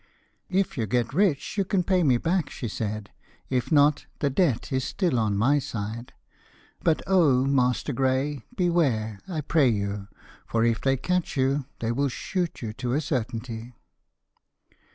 [0.49, 3.11] 'If you get rich, you can pay me back,' she said;
[3.51, 6.11] 'if not, the debt is still on my side.
[6.83, 10.07] But, oh, Master Gray, beware, I pray you!
[10.47, 13.73] for if they catch you, they will shoot you, to a certainty.'